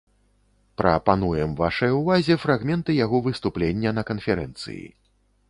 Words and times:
Пра 0.81 0.93
пануем 1.09 1.51
вашай 1.63 1.91
увазе 1.99 2.39
фрагменты 2.47 2.97
яго 3.05 3.17
выступлення 3.29 3.95
на 4.01 4.07
канферэнцыі. 4.11 4.83